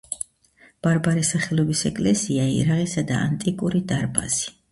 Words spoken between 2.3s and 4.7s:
იარაღისა და ანტიკური დარბაზი.